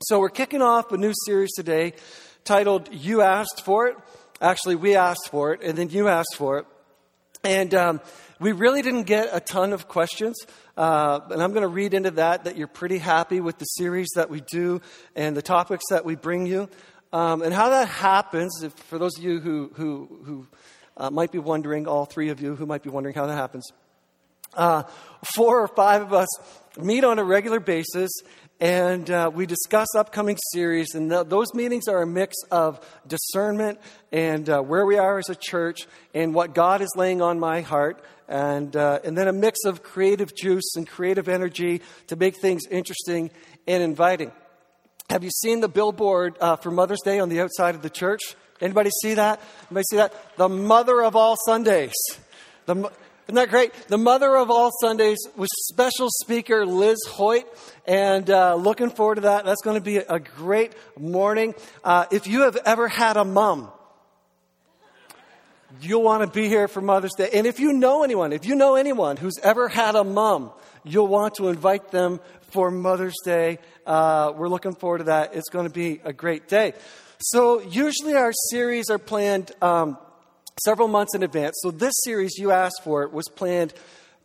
[0.00, 1.94] So, we're kicking off a new series today
[2.44, 3.96] titled You Asked for It.
[4.40, 6.66] Actually, we asked for it, and then you asked for it.
[7.42, 8.00] And um,
[8.38, 10.36] we really didn't get a ton of questions.
[10.76, 14.06] Uh, and I'm going to read into that that you're pretty happy with the series
[14.14, 14.80] that we do
[15.16, 16.68] and the topics that we bring you.
[17.12, 20.46] Um, and how that happens, if, for those of you who, who, who
[20.96, 23.72] uh, might be wondering, all three of you who might be wondering how that happens,
[24.54, 24.84] uh,
[25.34, 26.28] four or five of us
[26.78, 28.10] meet on a regular basis
[28.60, 30.94] and uh, we discuss upcoming series.
[30.94, 33.78] And th- those meetings are a mix of discernment
[34.10, 37.60] and uh, where we are as a church and what God is laying on my
[37.60, 38.02] heart.
[38.28, 42.62] And, uh, and then a mix of creative juice and creative energy to make things
[42.70, 43.30] interesting
[43.66, 44.32] and inviting.
[45.08, 48.20] Have you seen the billboard uh, for Mother's Day on the outside of the church?
[48.60, 49.40] Anybody see that?
[49.70, 50.36] Anybody see that?
[50.36, 51.94] The mother of all Sundays.
[52.66, 52.90] The,
[53.28, 53.74] isn't that great?
[53.88, 57.44] The mother of all Sundays was special speaker Liz Hoyt,
[57.86, 59.44] and uh, looking forward to that.
[59.44, 61.54] That's going to be a great morning.
[61.84, 63.70] Uh, if you have ever had a mom,
[65.82, 67.28] you'll want to be here for Mother's Day.
[67.34, 70.50] And if you know anyone, if you know anyone who's ever had a mom,
[70.82, 72.20] you'll want to invite them
[72.52, 73.58] for Mother's Day.
[73.86, 75.34] Uh, we're looking forward to that.
[75.34, 76.72] It's going to be a great day.
[77.18, 79.52] So, usually our series are planned.
[79.60, 79.98] Um,
[80.64, 81.56] several months in advance.
[81.62, 83.74] So, this series you asked for it was planned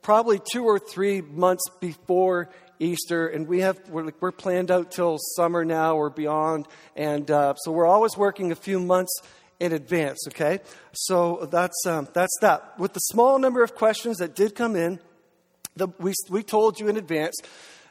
[0.02, 5.18] probably two or three months before Easter, and we have we're, we're planned out till
[5.36, 9.12] summer now or beyond, and uh, so we're always working a few months
[9.60, 10.20] in advance.
[10.28, 10.60] Okay,
[10.92, 12.78] so that's um, that's that.
[12.78, 15.00] With the small number of questions that did come in,
[15.76, 17.36] the, we we told you in advance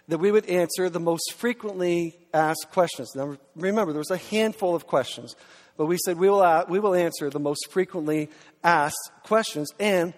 [0.09, 3.15] that we would answer the most frequently asked questions.
[3.15, 5.37] Now, remember, there was a handful of questions.
[5.77, 8.31] But we said we will, uh, we will answer the most frequently
[8.63, 9.69] asked questions.
[9.79, 10.15] And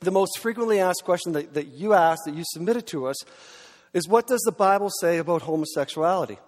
[0.00, 3.16] the most frequently asked question that, that you asked, that you submitted to us,
[3.92, 6.38] is what does the Bible say about homosexuality?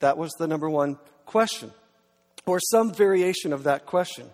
[0.00, 1.72] That was the number one question,
[2.46, 4.28] or some variation of that question.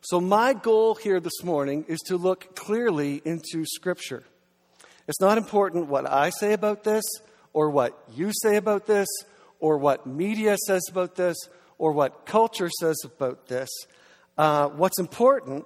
[0.00, 4.22] So, my goal here this morning is to look clearly into Scripture.
[5.08, 7.04] It's not important what I say about this,
[7.52, 9.08] or what you say about this,
[9.60, 11.36] or what media says about this,
[11.78, 13.68] or what culture says about this.
[14.36, 15.64] Uh, what's important,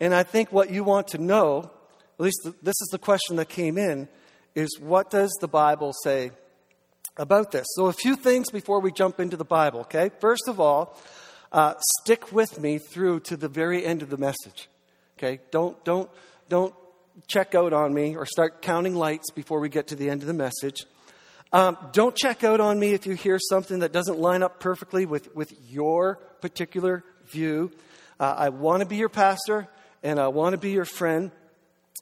[0.00, 1.70] and I think what you want to know,
[2.18, 4.08] at least this is the question that came in,
[4.54, 6.30] is what does the Bible say
[7.16, 7.66] about this?
[7.70, 10.10] So, a few things before we jump into the Bible, okay?
[10.20, 10.96] First of all,
[11.50, 14.68] uh, stick with me through to the very end of the message,
[15.18, 15.40] okay?
[15.50, 16.10] Don't, don't,
[16.48, 16.74] don't
[17.26, 20.28] check out on me or start counting lights before we get to the end of
[20.28, 20.84] the message.
[21.54, 25.06] Um, don't check out on me if you hear something that doesn't line up perfectly
[25.06, 27.70] with, with your particular view.
[28.18, 29.68] Uh, I want to be your pastor
[30.02, 31.30] and I want to be your friend.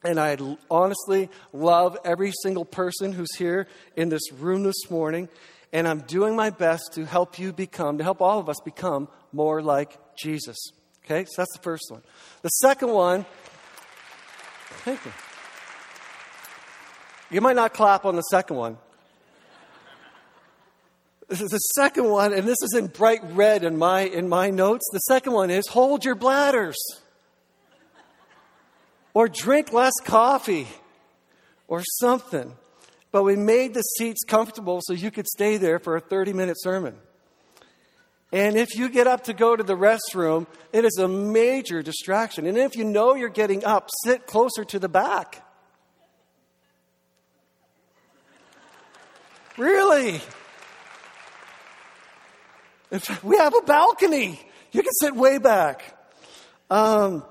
[0.03, 0.39] And I
[0.71, 5.29] honestly love every single person who's here in this room this morning.
[5.71, 9.07] And I'm doing my best to help you become, to help all of us become
[9.35, 10.57] more like Jesus.
[11.05, 12.01] Okay, so that's the first one.
[12.41, 13.27] The second one,
[14.87, 15.13] thank you.
[17.31, 18.79] You might not clap on the second one,
[21.39, 24.89] the second one, and this is in bright red in my, in my notes.
[24.93, 26.77] The second one is hold your bladders.
[29.15, 30.69] Or drink less coffee.
[31.69, 32.53] Or something.
[33.13, 36.57] But we made the seats comfortable so you could stay there for a 30 minute
[36.61, 36.97] sermon.
[38.33, 42.47] And if you get up to go to the restroom, it is a major distraction.
[42.47, 45.47] And if you know you're getting up, sit closer to the back.
[49.59, 50.23] Really?
[53.01, 54.41] Fact, we have a balcony.
[54.73, 55.99] You can sit way back.
[56.71, 57.25] Um,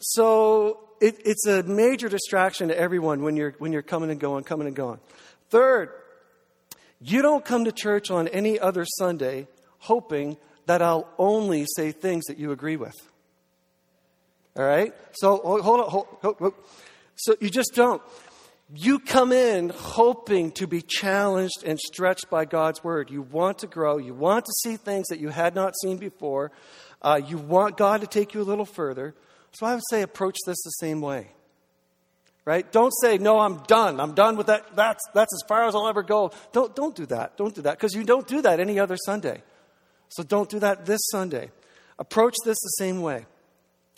[0.00, 4.44] so it, it's a major distraction to everyone when you're, when you're coming and going,
[4.44, 5.00] coming and going.
[5.50, 5.90] Third,
[7.00, 9.48] you don't come to church on any other Sunday
[9.78, 10.36] hoping
[10.66, 12.94] that I'll only say things that you agree with.
[14.56, 14.94] All right?
[15.12, 15.90] So hold on.
[15.90, 16.54] Hold, hold, hold.
[17.16, 18.02] So you just don't.
[18.74, 23.10] You come in hoping to be challenged and stretched by God's word.
[23.10, 23.98] You want to grow.
[23.98, 26.52] You want to see things that you had not seen before.
[27.02, 29.14] Uh, you want God to take you a little further.
[29.52, 31.28] So I would say approach this the same way.
[32.46, 32.70] Right?
[32.72, 34.00] Don't say, no, I'm done.
[34.00, 34.74] I'm done with that.
[34.74, 36.32] That's, that's as far as I'll ever go.
[36.52, 37.36] Don't, don't do that.
[37.36, 37.78] Don't do that.
[37.78, 39.42] Because you don't do that any other Sunday.
[40.08, 41.50] So don't do that this Sunday.
[41.98, 43.26] Approach this the same way.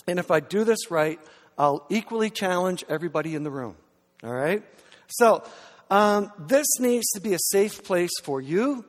[0.08, 1.20] And if I do this right,
[1.56, 3.76] I'll equally challenge everybody in the room.
[4.25, 4.62] All right?
[5.09, 5.44] So,
[5.91, 8.85] um, this needs to be a safe place for you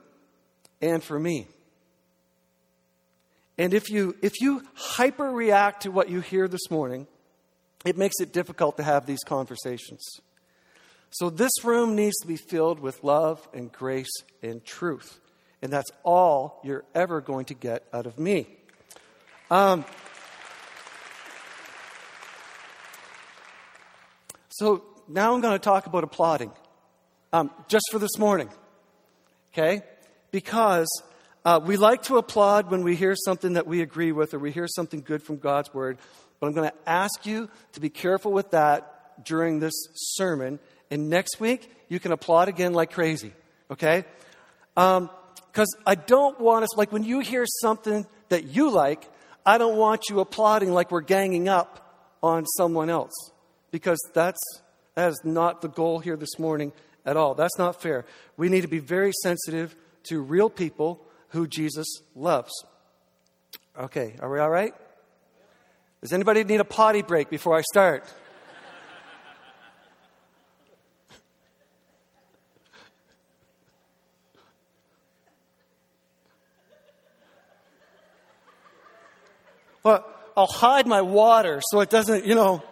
[0.82, 1.48] and for me.
[3.58, 7.08] And if you, if you hyper react to what you hear this morning,
[7.86, 10.02] it makes it difficult to have these conversations.
[11.12, 14.12] So, this room needs to be filled with love and grace
[14.42, 15.20] and truth.
[15.62, 18.48] and that's all you're ever going to get out of me.
[19.50, 19.86] Um,
[24.50, 26.52] so now I'm going to talk about applauding,
[27.32, 28.50] um, just for this morning,
[29.54, 29.82] okay?
[30.32, 30.88] Because
[31.44, 34.52] uh, we like to applaud when we hear something that we agree with or we
[34.52, 35.98] hear something good from God's word,
[36.40, 40.60] but I'm going to ask you to be careful with that during this sermon.
[40.92, 43.34] And next week, you can applaud again like crazy,
[43.72, 44.06] okay?
[44.74, 45.06] Because
[45.56, 49.08] um, I don't want us, like when you hear something that you like,
[49.46, 53.14] I don't want you applauding like we're ganging up on someone else.
[53.72, 54.42] Because that's,
[54.96, 56.72] that is not the goal here this morning
[57.06, 57.36] at all.
[57.36, 58.06] That's not fair.
[58.38, 62.52] We need to be very sensitive to real people who Jesus loves.
[63.78, 64.74] Okay, are we all right?
[66.02, 68.06] Does anybody need a potty break before I start?
[79.84, 80.04] Well,
[80.36, 82.64] I'll hide my water so it doesn't, you know,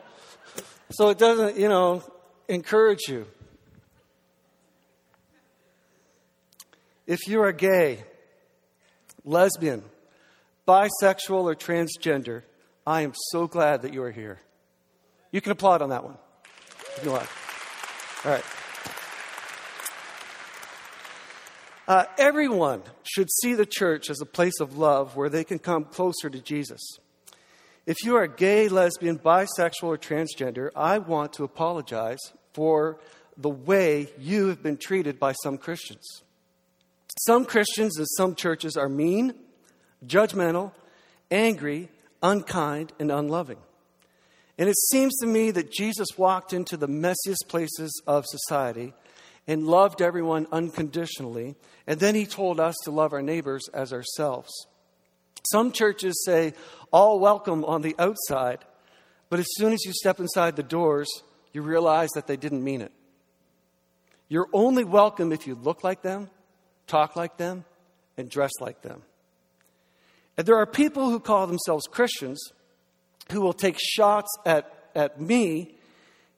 [0.89, 2.01] so it doesn't, you know,
[2.47, 3.25] encourage you.
[7.05, 8.03] If you are gay,
[9.25, 9.83] lesbian,
[10.67, 12.43] bisexual, or transgender,
[12.87, 14.39] I am so glad that you are here.
[15.31, 16.17] You can applaud on that one.
[17.03, 18.43] You All right.
[21.85, 25.83] Uh, everyone should see the church as a place of love where they can come
[25.83, 26.79] closer to Jesus.
[27.85, 32.19] If you are gay, lesbian, bisexual, or transgender, I want to apologize
[32.53, 32.99] for
[33.37, 36.23] the way you have been treated by some Christians.
[37.19, 39.33] Some Christians and some churches are mean,
[40.05, 40.71] judgmental,
[41.29, 41.89] angry,
[42.21, 43.59] unkind, and unloving.
[44.57, 48.93] And it seems to me that Jesus walked into the messiest places of society
[49.45, 51.55] and loved everyone unconditionally,
[51.85, 54.51] and then he told us to love our neighbors as ourselves.
[55.51, 56.53] Some churches say,
[56.91, 58.59] all welcome on the outside,
[59.29, 61.09] but as soon as you step inside the doors,
[61.51, 62.91] you realize that they didn't mean it.
[64.29, 66.29] You're only welcome if you look like them,
[66.87, 67.65] talk like them,
[68.17, 69.01] and dress like them.
[70.37, 72.41] And there are people who call themselves Christians
[73.31, 75.75] who will take shots at, at me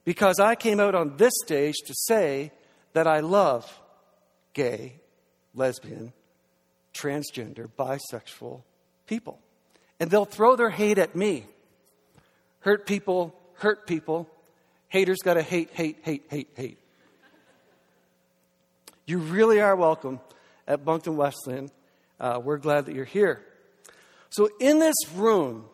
[0.04, 2.52] because I came out on this stage to say
[2.94, 3.82] that I love
[4.54, 4.96] gay,
[5.54, 6.14] lesbian,
[6.94, 8.62] transgender, bisexual,
[9.06, 9.40] people.
[10.00, 11.46] And they'll throw their hate at me.
[12.60, 14.30] Hurt people, hurt people.
[14.90, 16.80] Haters got to hate, hate, hate, hate, hate.
[19.06, 20.20] You really are welcome
[20.68, 21.70] at Moncton Wesleyan.
[22.20, 23.42] Uh, we're glad that you're here.
[24.30, 25.66] So, in this room,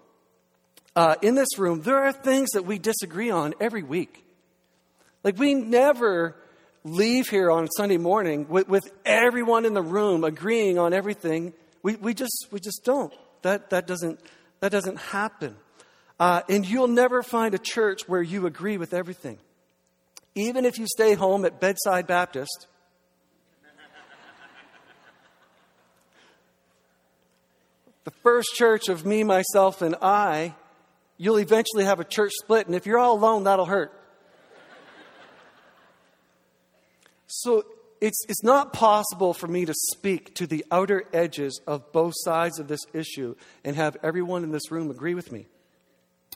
[0.96, 4.24] uh, in this room, there are things that we disagree on every week.
[5.24, 6.36] Like, we never
[6.84, 11.54] leave here on Sunday morning with, with everyone in the room agreeing on everything.
[11.84, 13.14] We, we, just, we just don't.
[13.42, 14.20] That, that, doesn't,
[14.60, 15.56] that doesn't happen.
[16.20, 19.40] Uh, and you'll never find a church where you agree with everything.
[20.36, 22.68] Even if you stay home at Bedside Baptist,
[28.04, 30.54] the first church of me, myself, and I,
[31.18, 32.68] you'll eventually have a church split.
[32.68, 33.92] And if you're all alone, that'll hurt.
[37.26, 37.66] So
[38.02, 42.58] it's, it's not possible for me to speak to the outer edges of both sides
[42.58, 45.46] of this issue and have everyone in this room agree with me.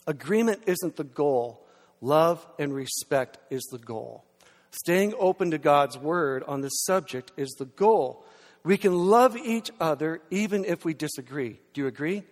[0.05, 1.65] Agreement isn't the goal,
[2.01, 4.23] love and respect is the goal.
[4.69, 8.23] Staying open to God's word on this subject is the goal.
[8.63, 11.59] We can love each other even if we disagree.
[11.73, 12.23] Do you agree?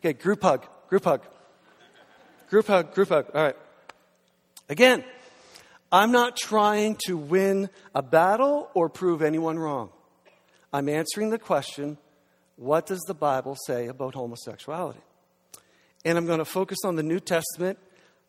[0.00, 1.22] Okay, group hug, group hug.
[2.50, 3.26] Group hug, group hug.
[3.34, 3.56] All right.
[4.68, 5.04] Again,
[5.90, 9.90] I'm not trying to win a battle or prove anyone wrong.
[10.72, 11.96] I'm answering the question
[12.56, 15.00] what does the Bible say about homosexuality?
[16.04, 17.78] And I'm going to focus on the New Testament,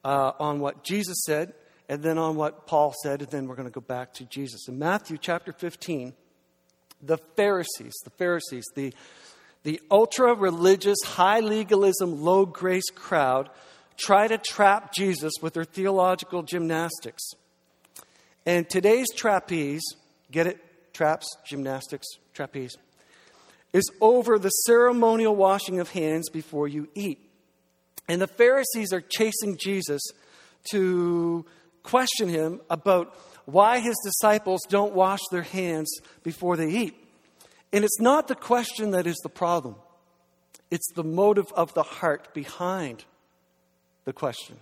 [0.05, 1.53] uh, on what Jesus said,
[1.89, 4.67] and then on what Paul said, and then we're going to go back to Jesus.
[4.67, 6.13] In Matthew chapter 15,
[7.01, 8.93] the Pharisees, the Pharisees, the,
[9.63, 13.49] the ultra religious, high legalism, low grace crowd
[13.97, 17.23] try to trap Jesus with their theological gymnastics.
[18.45, 19.83] And today's trapeze,
[20.31, 20.59] get it?
[20.93, 22.75] Traps, gymnastics, trapeze,
[23.73, 27.19] is over the ceremonial washing of hands before you eat.
[28.07, 30.01] And the Pharisees are chasing Jesus
[30.71, 31.45] to
[31.83, 33.15] question him about
[33.45, 35.89] why his disciples don't wash their hands
[36.23, 36.95] before they eat.
[37.71, 39.75] And it's not the question that is the problem,
[40.71, 43.05] it's the motive of the heart behind
[44.05, 44.57] the question.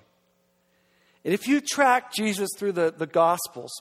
[1.28, 3.74] And if you track Jesus through the, the Gospels,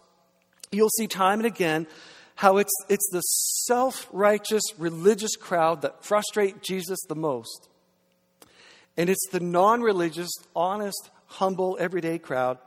[0.73, 1.87] you'll see time and again
[2.35, 7.69] how it's, it's the self righteous religious crowd that frustrate Jesus the most.
[8.97, 12.59] And it's the non religious, honest, humble, everyday crowd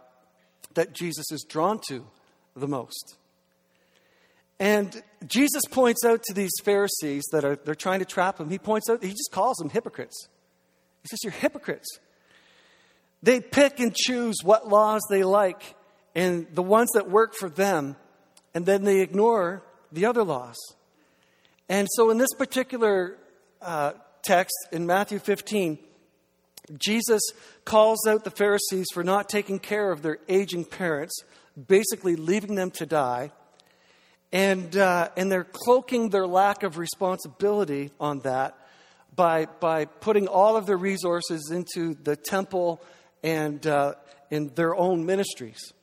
[0.75, 2.05] that Jesus is drawn to
[2.55, 3.17] the most.
[4.61, 8.57] And Jesus points out to these Pharisees that are they're trying to trap him, he
[8.57, 10.29] points out, he just calls them hypocrites.
[11.01, 11.99] He says, You're hypocrites.
[13.21, 15.75] They pick and choose what laws they like
[16.15, 17.95] and the ones that work for them,
[18.53, 20.57] and then they ignore the other laws.
[21.67, 23.17] And so in this particular
[23.61, 25.77] uh, text in Matthew 15,
[26.77, 27.21] Jesus
[27.65, 31.23] calls out the Pharisees for not taking care of their aging parents,
[31.67, 33.31] basically leaving them to die.
[34.31, 38.55] And, uh, and they're cloaking their lack of responsibility on that
[39.15, 42.81] by, by putting all of their resources into the temple
[43.23, 43.95] and uh,
[44.29, 45.73] in their own ministries.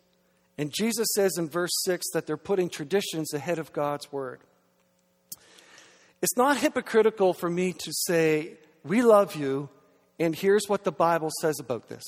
[0.59, 4.41] And Jesus says in verse 6 that they're putting traditions ahead of God's word.
[6.23, 9.69] It's not hypocritical for me to say, We love you,
[10.19, 12.05] and here's what the Bible says about this.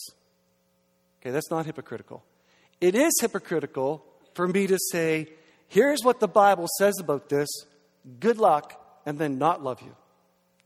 [1.21, 2.25] Okay, that's not hypocritical.
[2.81, 4.05] It is hypocritical
[4.35, 5.29] for me to say,
[5.67, 7.49] here's what the Bible says about this,
[8.21, 9.95] good luck, and then not love you.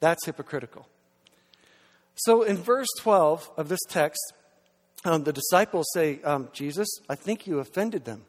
[0.00, 0.86] That's hypocritical.
[2.14, 4.20] So in verse 12 of this text,
[5.04, 8.22] um, the disciples say, um, Jesus, I think you offended them.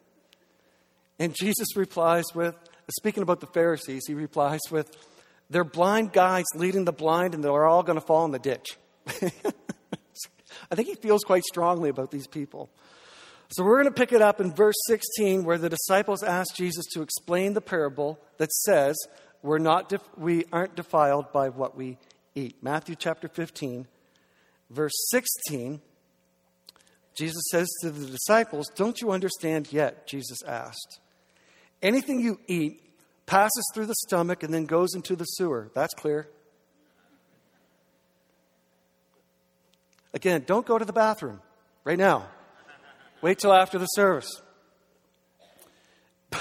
[1.20, 2.56] And Jesus replies with,
[3.00, 4.96] speaking about the Pharisees, he replies with,
[5.50, 8.78] they're blind guides leading the blind, and they're all going to fall in the ditch.
[10.72, 12.70] I think he feels quite strongly about these people.
[13.50, 16.86] So we're going to pick it up in verse 16 where the disciples ask Jesus
[16.94, 18.96] to explain the parable that says
[19.44, 21.98] we're not def- we aren't defiled by what we
[22.34, 22.64] eat.
[22.64, 23.86] Matthew chapter 15
[24.72, 25.82] verse 16
[27.16, 31.00] Jesus says to the disciples, "Don't you understand yet?" Jesus asked.
[31.82, 32.82] Anything you eat
[33.26, 35.70] passes through the stomach and then goes into the sewer.
[35.74, 36.30] That's clear.
[40.14, 41.42] Again, don't go to the bathroom
[41.84, 42.28] right now.
[43.22, 44.42] Wait till after the service.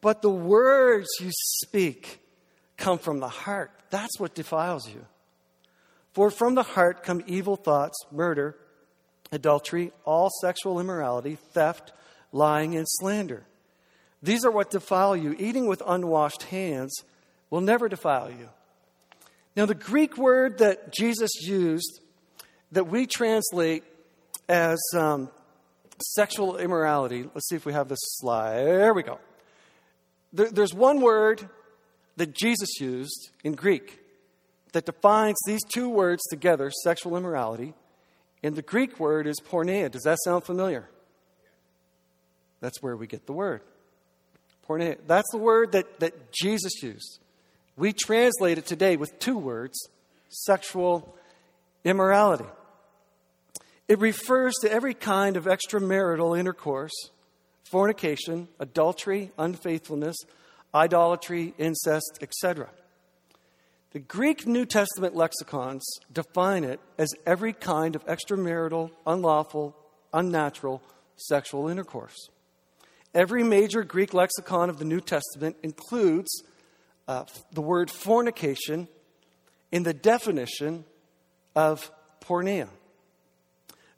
[0.00, 2.20] but the words you speak
[2.76, 3.70] come from the heart.
[3.90, 5.06] That's what defiles you.
[6.12, 8.56] For from the heart come evil thoughts, murder,
[9.32, 11.92] adultery, all sexual immorality, theft,
[12.32, 13.44] lying, and slander.
[14.22, 15.34] These are what defile you.
[15.38, 16.94] Eating with unwashed hands
[17.48, 18.48] will never defile you.
[19.56, 22.00] Now, the Greek word that Jesus used
[22.72, 23.82] that we translate
[24.48, 25.30] as um,
[26.00, 27.28] sexual immorality.
[27.34, 28.64] Let's see if we have this slide.
[28.64, 29.18] There we go.
[30.32, 31.48] There, there's one word
[32.16, 33.98] that Jesus used in Greek
[34.72, 37.74] that defines these two words together, sexual immorality.
[38.42, 39.90] And the Greek word is porneia.
[39.90, 40.88] Does that sound familiar?
[42.60, 43.62] That's where we get the word.
[44.68, 44.98] Porneia.
[45.06, 47.18] That's the word that, that Jesus used.
[47.76, 49.78] We translate it today with two words
[50.28, 51.16] sexual
[51.84, 52.44] immorality.
[53.88, 56.92] It refers to every kind of extramarital intercourse,
[57.64, 60.16] fornication, adultery, unfaithfulness,
[60.72, 62.68] idolatry, incest, etc.
[63.92, 69.76] The Greek New Testament lexicons define it as every kind of extramarital, unlawful,
[70.12, 70.80] unnatural
[71.16, 72.28] sexual intercourse.
[73.12, 76.30] Every major Greek lexicon of the New Testament includes
[77.08, 78.86] uh, the word fornication
[79.72, 80.84] in the definition
[81.56, 82.68] of porneia.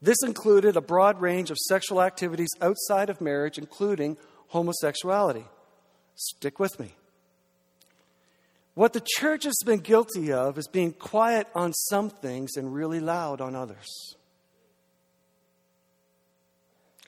[0.00, 4.16] This included a broad range of sexual activities outside of marriage, including
[4.48, 5.44] homosexuality.
[6.14, 6.94] Stick with me.
[8.74, 13.00] What the church has been guilty of is being quiet on some things and really
[13.00, 14.16] loud on others.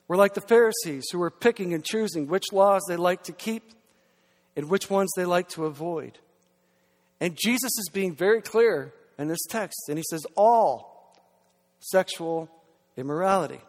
[0.07, 3.63] We're like the Pharisees who were picking and choosing which laws they like to keep
[4.55, 6.19] and which ones they like to avoid.
[7.19, 11.15] And Jesus is being very clear in this text, and he says, All
[11.79, 12.49] sexual
[12.97, 13.61] immorality.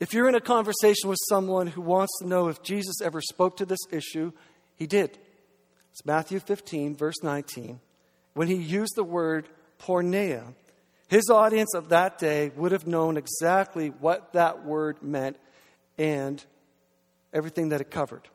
[0.00, 3.58] If you're in a conversation with someone who wants to know if Jesus ever spoke
[3.58, 4.32] to this issue,
[4.74, 5.18] he did.
[5.94, 7.78] It's Matthew 15, verse 19.
[8.32, 9.48] When he used the word
[9.78, 10.54] porneia,
[11.06, 15.36] his audience of that day would have known exactly what that word meant
[15.96, 16.44] and
[17.32, 18.28] everything that it covered.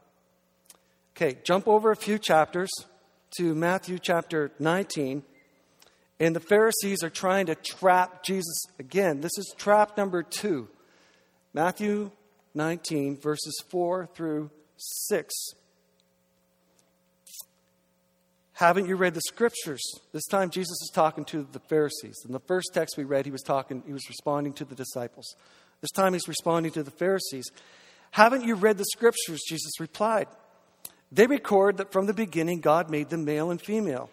[1.18, 2.70] Okay, jump over a few chapters
[3.38, 5.22] to Matthew chapter 19.
[6.22, 9.20] And the Pharisees are trying to trap Jesus again.
[9.20, 10.70] This is trap number two.
[11.54, 12.12] Matthew
[12.54, 15.34] 19, verses 4 through 6.
[18.60, 19.82] Haven't you read the scriptures?
[20.12, 22.18] This time Jesus is talking to the Pharisees.
[22.26, 25.34] In the first text we read, he was talking, he was responding to the disciples.
[25.80, 27.50] This time he's responding to the Pharisees.
[28.12, 29.40] Haven't you read the scriptures?
[29.48, 30.28] Jesus replied.
[31.10, 34.10] They record that from the beginning God made them male and female.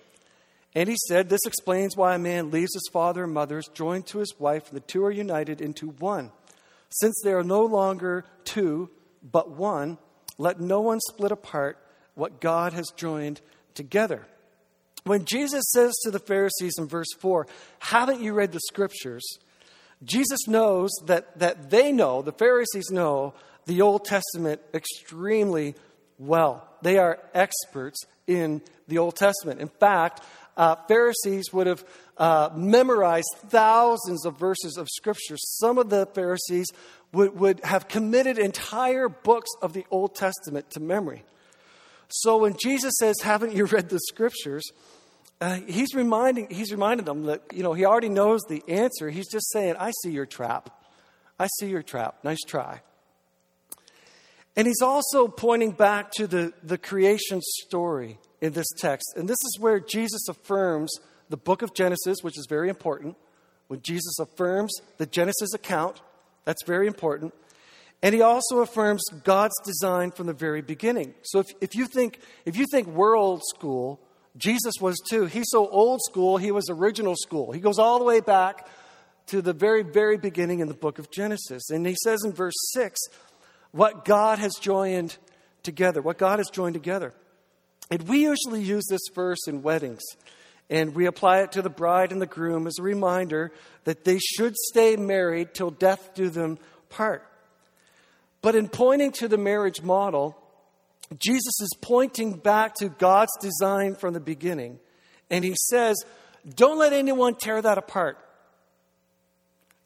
[0.76, 4.06] And he said, This explains why a man leaves his father and mother, is joined
[4.06, 6.30] to his wife, and the two are united into one.
[6.90, 8.90] Since they are no longer two,
[9.28, 9.98] but one,
[10.38, 11.78] let no one split apart
[12.14, 13.40] what God has joined
[13.74, 14.24] together.
[15.06, 17.46] When Jesus says to the Pharisees in verse 4,
[17.78, 19.24] Haven't you read the scriptures?
[20.02, 23.32] Jesus knows that, that they know, the Pharisees know,
[23.66, 25.76] the Old Testament extremely
[26.18, 26.68] well.
[26.82, 29.60] They are experts in the Old Testament.
[29.60, 30.22] In fact,
[30.56, 31.84] uh, Pharisees would have
[32.16, 35.36] uh, memorized thousands of verses of Scripture.
[35.38, 36.66] Some of the Pharisees
[37.12, 41.22] would, would have committed entire books of the Old Testament to memory.
[42.08, 44.64] So when Jesus says, Haven't you read the Scriptures?
[45.40, 49.10] Uh, he's reminding he's reminding them that you know he already knows the answer.
[49.10, 50.70] He's just saying, "I see your trap.
[51.38, 52.24] I see your trap.
[52.24, 52.80] Nice try."
[54.56, 59.12] And he's also pointing back to the, the creation story in this text.
[59.14, 60.90] And this is where Jesus affirms
[61.28, 63.16] the book of Genesis, which is very important.
[63.68, 66.00] When Jesus affirms the Genesis account,
[66.46, 67.34] that's very important.
[68.02, 71.14] And he also affirms God's design from the very beginning.
[71.22, 74.00] So if, if, you think, if you think we're old school,
[74.36, 75.26] Jesus was too.
[75.26, 77.52] He's so old school, he was original school.
[77.52, 78.68] He goes all the way back
[79.26, 81.70] to the very, very beginning in the book of Genesis.
[81.70, 82.98] And he says in verse 6
[83.72, 85.16] what God has joined
[85.62, 87.12] together, what God has joined together.
[87.90, 90.02] And we usually use this verse in weddings,
[90.68, 93.52] and we apply it to the bride and the groom as a reminder
[93.84, 97.26] that they should stay married till death do them part.
[98.42, 100.36] But in pointing to the marriage model,
[101.18, 104.80] Jesus is pointing back to God's design from the beginning.
[105.30, 105.96] And he says,
[106.54, 108.18] Don't let anyone tear that apart.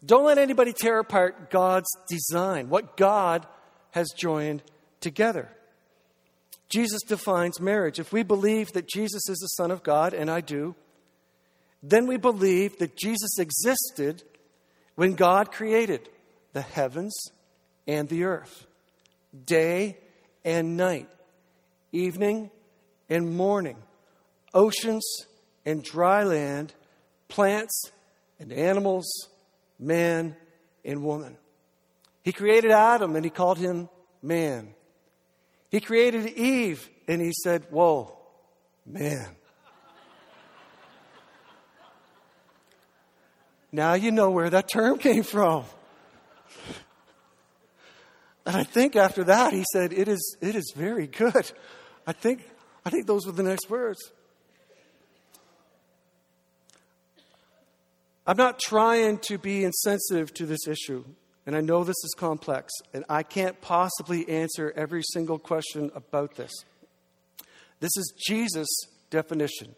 [0.04, 3.46] Don't let anybody tear apart God's design, what God
[3.90, 4.62] has joined
[5.00, 5.50] together.
[6.70, 7.98] Jesus defines marriage.
[7.98, 10.74] If we believe that Jesus is the Son of God, and I do,
[11.82, 14.22] then we believe that Jesus existed
[14.94, 16.08] when God created
[16.52, 17.14] the heavens
[17.86, 18.66] and the earth,
[19.44, 19.98] day
[20.44, 21.08] and night,
[21.92, 22.50] evening
[23.08, 23.76] and morning,
[24.54, 25.04] oceans
[25.64, 26.72] and dry land,
[27.28, 27.90] plants
[28.38, 29.06] and animals,
[29.78, 30.36] man
[30.84, 31.36] and woman.
[32.22, 33.88] He created Adam and he called him
[34.22, 34.74] man.
[35.70, 38.16] He created Eve and he said, Whoa,
[38.84, 39.26] man.
[43.72, 45.64] now you know where that term came from.
[48.46, 51.50] And I think after that he said, It is, it is very good.
[52.06, 52.48] I think,
[52.84, 53.98] I think those were the next words.
[58.26, 61.04] I'm not trying to be insensitive to this issue.
[61.46, 66.36] And I know this is complex, and I can't possibly answer every single question about
[66.36, 66.52] this.
[67.80, 68.68] This is Jesus'
[69.08, 69.74] definition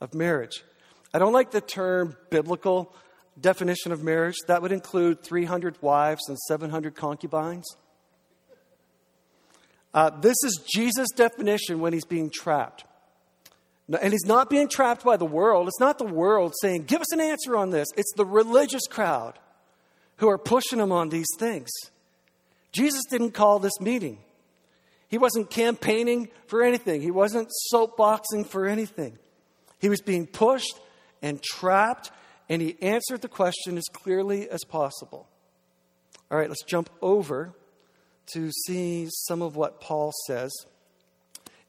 [0.00, 0.64] of marriage.
[1.12, 2.94] I don't like the term biblical
[3.40, 4.36] definition of marriage.
[4.48, 7.64] That would include 300 wives and 700 concubines.
[9.94, 12.84] Uh, this is Jesus' definition when he's being trapped.
[14.00, 15.68] And he's not being trapped by the world.
[15.68, 17.88] It's not the world saying, Give us an answer on this.
[17.96, 19.38] It's the religious crowd
[20.16, 21.70] who are pushing him on these things.
[22.72, 24.18] Jesus didn't call this meeting.
[25.08, 27.00] He wasn't campaigning for anything.
[27.02, 29.16] He wasn't soapboxing for anything.
[29.78, 30.76] He was being pushed
[31.22, 32.10] and trapped,
[32.48, 35.28] and he answered the question as clearly as possible.
[36.30, 37.54] All right, let's jump over
[38.32, 40.52] to see some of what Paul says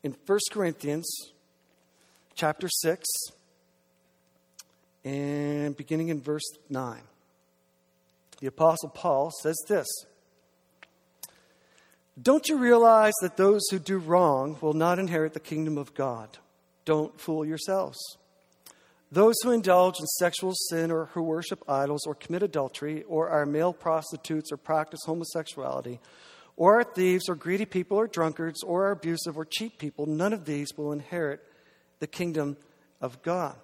[0.04, 1.08] in 1 Corinthians
[2.36, 3.06] chapter 6
[5.04, 7.02] and beginning in verse 9
[8.39, 9.88] the Apostle Paul says this
[12.22, 16.38] Don't you realize that those who do wrong will not inherit the kingdom of God?
[16.84, 17.98] Don't fool yourselves.
[19.12, 23.46] Those who indulge in sexual sin or who worship idols or commit adultery or are
[23.46, 26.00] male prostitutes or practice homosexuality
[26.58, 30.34] or are thieves or greedy people or drunkards or are abusive or cheat people, none
[30.34, 31.41] of these will inherit
[32.00, 32.58] the kingdom
[33.02, 33.56] of God.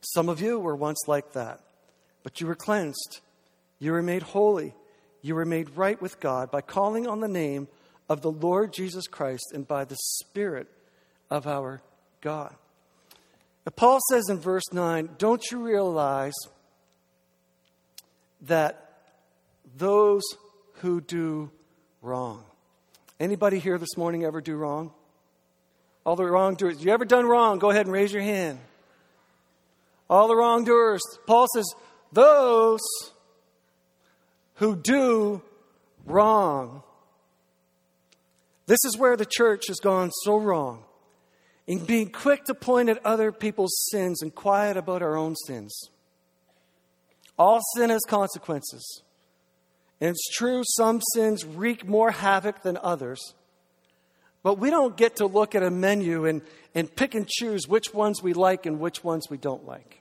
[0.00, 1.60] Some of you were once like that,
[2.22, 3.20] but you were cleansed
[3.80, 4.74] you were made holy.
[5.22, 7.66] You were made right with God by calling on the name
[8.08, 10.68] of the Lord Jesus Christ and by the Spirit
[11.30, 11.82] of our
[12.20, 12.54] God.
[13.66, 16.34] Now, Paul says in verse 9, Don't you realize
[18.42, 19.02] that
[19.76, 20.22] those
[20.74, 21.50] who do
[22.02, 22.44] wrong.
[23.18, 24.92] Anybody here this morning ever do wrong?
[26.04, 26.82] All the wrongdoers.
[26.82, 27.58] You ever done wrong?
[27.58, 28.58] Go ahead and raise your hand.
[30.08, 31.02] All the wrongdoers.
[31.26, 31.66] Paul says,
[32.12, 32.80] those
[34.54, 35.42] who do
[36.06, 36.82] wrong.
[38.66, 40.84] This is where the church has gone so wrong
[41.66, 45.90] in being quick to point at other people's sins and quiet about our own sins.
[47.38, 49.02] All sin has consequences.
[50.00, 53.34] And it's true, some sins wreak more havoc than others.
[54.42, 56.40] But we don't get to look at a menu and,
[56.74, 60.00] and pick and choose which ones we like and which ones we don't like.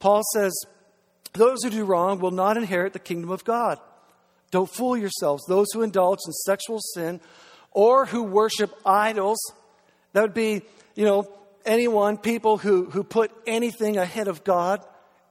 [0.00, 0.52] Paul says,
[1.34, 3.78] Those who do wrong will not inherit the kingdom of God.
[4.50, 5.44] Don't fool yourselves.
[5.46, 7.20] Those who indulge in sexual sin
[7.70, 9.38] or who worship idols,
[10.12, 10.62] that would be,
[10.96, 11.30] you know,
[11.64, 14.84] anyone, people who, who put anything ahead of God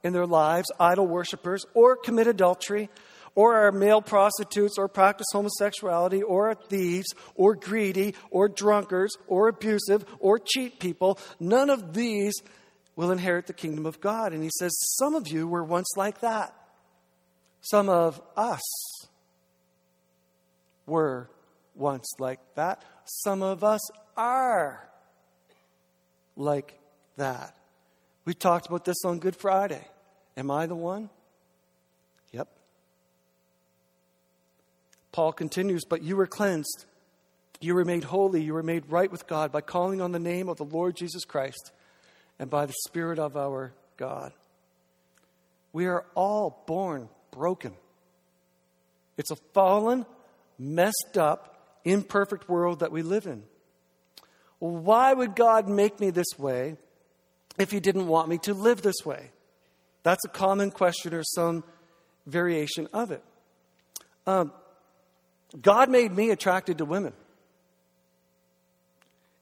[0.06, 2.88] in their lives, idol worshippers, or commit adultery,
[3.34, 9.48] or are male prostitutes, or practice homosexuality, or are thieves, or greedy, or drunkards, or
[9.48, 11.18] abusive, or cheat people.
[11.38, 12.34] None of these
[12.94, 14.32] will inherit the kingdom of God.
[14.32, 16.54] And he says, Some of you were once like that.
[17.60, 18.62] Some of us
[20.86, 21.28] were
[21.74, 22.82] once like that.
[23.04, 23.80] Some of us
[24.16, 24.88] are
[26.36, 26.78] like
[27.16, 27.56] that.
[28.24, 29.86] We talked about this on Good Friday.
[30.36, 31.08] Am I the one?
[32.32, 32.48] Yep.
[35.12, 36.84] Paul continues, but you were cleansed.
[37.60, 38.42] You were made holy.
[38.42, 41.24] You were made right with God by calling on the name of the Lord Jesus
[41.24, 41.72] Christ
[42.38, 44.32] and by the Spirit of our God.
[45.72, 47.72] We are all born broken.
[49.16, 50.04] It's a fallen,
[50.58, 53.42] messed up, imperfect world that we live in.
[54.58, 56.76] Why would God make me this way
[57.58, 59.30] if He didn't want me to live this way?
[60.06, 61.64] That's a common question or some
[62.26, 63.24] variation of it.
[64.24, 64.52] Um,
[65.60, 67.12] God made me attracted to women.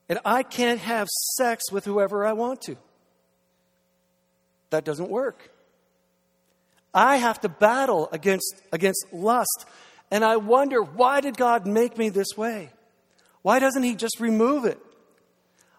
[0.09, 2.77] And I can't have sex with whoever I want to.
[4.70, 5.50] That doesn't work.
[6.94, 9.66] I have to battle against, against lust.
[10.11, 12.70] And I wonder, why did God make me this way?
[13.42, 14.79] Why doesn't He just remove it?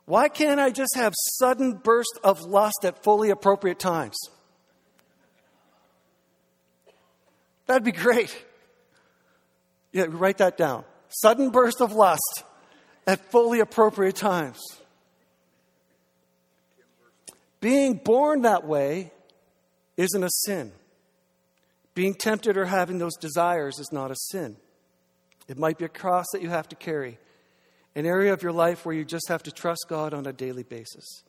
[0.06, 4.16] Why can't I just have sudden bursts of lust at fully appropriate times?
[7.68, 8.36] That'd be great.
[9.92, 10.84] Yeah, write that down.
[11.10, 12.44] Sudden burst of lust
[13.08, 14.60] at fully appropriate times.
[17.62, 19.12] Being born that way
[19.98, 20.72] isn't a sin.
[21.94, 24.58] Being tempted or having those desires is not a sin.
[25.48, 27.18] It might be a cross that you have to carry,
[27.96, 30.64] an area of your life where you just have to trust God on a daily
[30.64, 31.24] basis.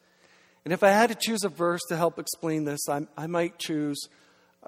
[0.64, 3.58] And if I had to choose a verse to help explain this, I, I might
[3.58, 4.08] choose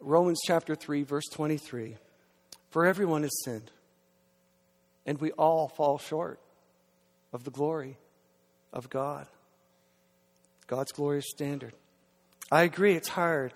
[0.00, 1.96] Romans chapter 3, verse 23.
[2.70, 3.70] For everyone has sinned,
[5.06, 6.38] and we all fall short
[7.32, 7.96] of the glory
[8.72, 9.26] of God,
[10.66, 11.72] God's glorious standard.
[12.50, 13.54] I agree, it's hard,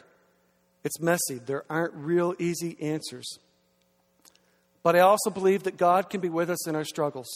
[0.84, 3.38] it's messy, there aren't real easy answers.
[4.82, 7.28] But I also believe that God can be with us in our struggles.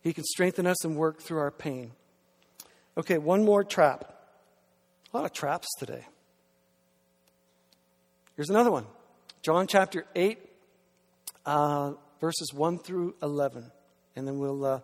[0.00, 1.92] He can strengthen us and work through our pain.
[2.96, 4.14] Okay, one more trap.
[5.12, 6.04] A lot of traps today.
[8.38, 8.86] Here's another one
[9.42, 10.38] John chapter 8,
[11.44, 13.68] uh, verses 1 through 11.
[14.14, 14.80] And then we'll, uh,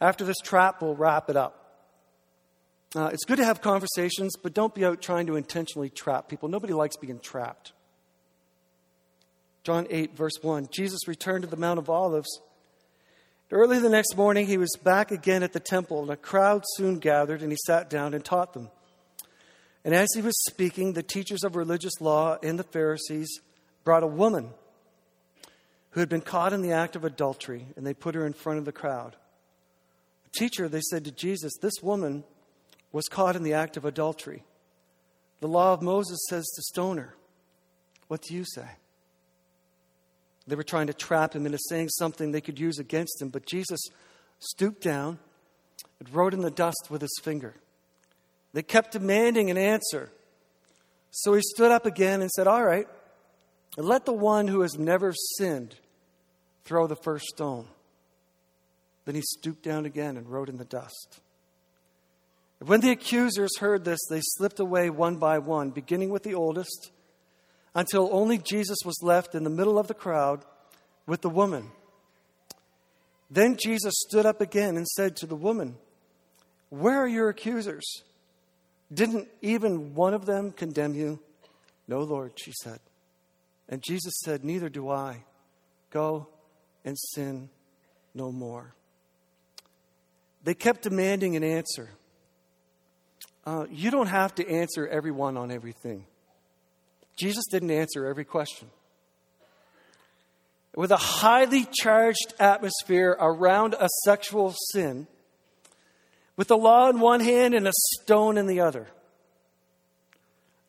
[0.00, 1.58] after this trap, we'll wrap it up.
[2.96, 6.48] Uh, it's good to have conversations, but don't be out trying to intentionally trap people.
[6.48, 7.72] Nobody likes being trapped.
[9.64, 12.40] John 8, verse 1 Jesus returned to the Mount of Olives.
[13.50, 17.00] Early the next morning, he was back again at the temple, and a crowd soon
[17.00, 18.70] gathered, and he sat down and taught them.
[19.84, 23.40] And as he was speaking, the teachers of religious law and the Pharisees
[23.84, 24.50] brought a woman
[25.90, 28.58] who had been caught in the act of adultery, and they put her in front
[28.58, 29.16] of the crowd.
[30.36, 32.24] Teacher, they said to Jesus, this woman
[32.92, 34.44] was caught in the act of adultery.
[35.40, 37.14] The law of Moses says to stone her.
[38.08, 38.68] What do you say?
[40.46, 43.46] They were trying to trap him into saying something they could use against him, but
[43.46, 43.80] Jesus
[44.38, 45.18] stooped down
[45.98, 47.54] and wrote in the dust with his finger.
[48.52, 50.10] They kept demanding an answer.
[51.10, 52.86] So he stood up again and said, All right,
[53.76, 55.76] let the one who has never sinned
[56.64, 57.66] throw the first stone.
[59.04, 61.20] Then he stooped down again and wrote in the dust.
[62.60, 66.92] When the accusers heard this, they slipped away one by one, beginning with the oldest,
[67.74, 70.44] until only Jesus was left in the middle of the crowd
[71.06, 71.70] with the woman.
[73.28, 75.76] Then Jesus stood up again and said to the woman,
[76.68, 78.02] Where are your accusers?
[78.92, 81.18] Didn't even one of them condemn you?
[81.88, 82.78] No, Lord, she said.
[83.68, 85.24] And Jesus said, Neither do I.
[85.90, 86.28] Go
[86.84, 87.48] and sin
[88.14, 88.74] no more.
[90.44, 91.90] They kept demanding an answer.
[93.44, 96.06] Uh, you don't have to answer everyone on everything.
[97.16, 98.68] Jesus didn't answer every question.
[100.74, 105.06] with a highly charged atmosphere around a sexual sin,
[106.36, 108.88] with the law in one hand and a stone in the other.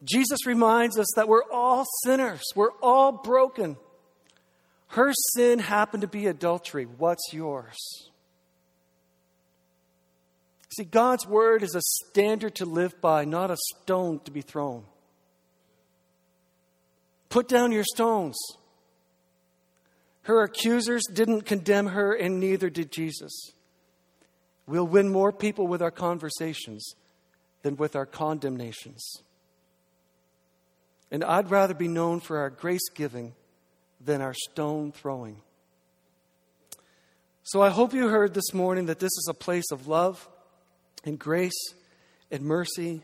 [0.04, 3.78] Jesus reminds us that we're all sinners, we're all broken.
[4.88, 6.86] Her sin happened to be adultery.
[6.86, 7.78] What's yours?
[10.76, 14.84] See, God's word is a standard to live by, not a stone to be thrown.
[17.30, 18.38] Put down your stones.
[20.23, 23.52] Her accusers didn't condemn her, and neither did Jesus.
[24.65, 26.95] We'll win more people with our conversations
[27.63, 29.23] than with our condemnations.
[31.12, 33.34] And I'd rather be known for our grace giving
[34.04, 35.38] than our stone throwing.
[37.43, 40.30] So I hope you heard this morning that this is a place of love
[41.04, 41.73] and grace
[42.32, 43.04] and mercy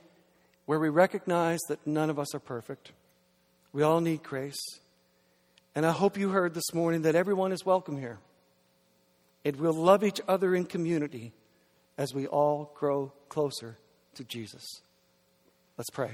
[0.66, 2.92] where we recognize that none of us are perfect.
[3.74, 4.60] We all need grace.
[5.76, 8.20] And I hope you heard this morning that everyone is welcome here.
[9.44, 11.34] And we'll love each other in community
[12.00, 13.78] as we all grow closer
[14.16, 14.82] to Jesus.
[15.78, 16.12] Let's pray.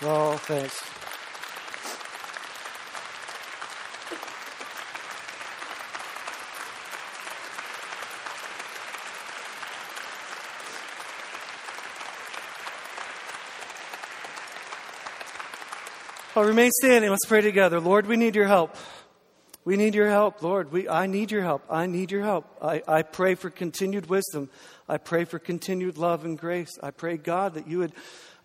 [0.00, 1.01] Oh, thanks.
[16.42, 17.08] Well, remain standing.
[17.08, 17.78] Let's pray together.
[17.78, 18.74] Lord, we need your help.
[19.64, 20.72] We need your help, Lord.
[20.72, 21.62] We, I need your help.
[21.70, 22.46] I need your help.
[22.60, 24.50] I, I pray for continued wisdom.
[24.88, 26.72] I pray for continued love and grace.
[26.82, 27.92] I pray, God, that you would,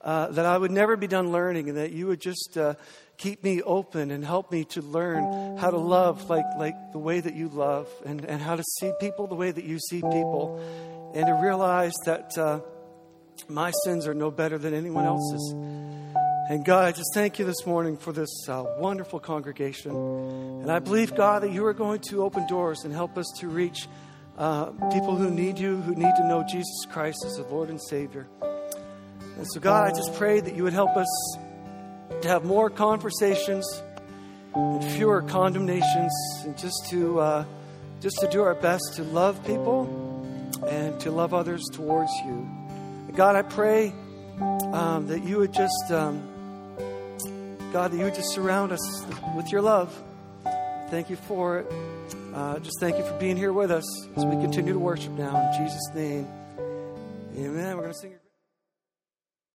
[0.02, 2.76] uh, that I would never be done learning and that you would just uh,
[3.18, 7.20] keep me open and help me to learn how to love like, like the way
[7.20, 10.62] that you love and, and how to see people the way that you see people
[11.16, 12.60] and to realize that uh,
[13.50, 15.87] my sins are no better than anyone else's.
[16.50, 19.92] And God, I just thank you this morning for this uh, wonderful congregation.
[19.92, 23.50] And I believe, God, that you are going to open doors and help us to
[23.50, 23.90] reach
[24.38, 27.82] uh, people who need you, who need to know Jesus Christ as the Lord and
[27.82, 28.30] Savior.
[28.42, 31.38] And so, God, I just pray that you would help us
[32.22, 33.66] to have more conversations
[34.56, 36.14] and fewer condemnations,
[36.46, 37.46] and just to uh,
[38.00, 39.84] just to do our best to love people
[40.66, 42.50] and to love others towards you.
[43.16, 43.94] God, I pray
[44.72, 45.92] um, that you would just.
[45.92, 46.36] Um,
[47.72, 49.92] God, that you would just surround us with your love.
[50.90, 51.72] Thank you for it.
[52.34, 55.52] Uh, just thank you for being here with us as we continue to worship now.
[55.52, 56.28] In Jesus' name,
[57.36, 57.76] amen.
[57.76, 58.27] We're going to sing.